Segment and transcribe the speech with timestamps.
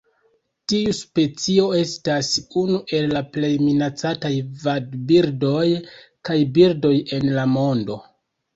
[0.71, 2.29] Tiu specio estas
[2.61, 4.33] unu el la plej minacataj
[4.65, 5.63] vadbirdoj
[6.31, 8.03] kaj birdoj en la mondo.